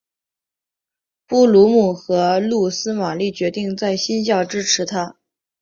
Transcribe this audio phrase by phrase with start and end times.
[1.27, 5.17] 布卢姆和露丝玛丽决定在新校支持他。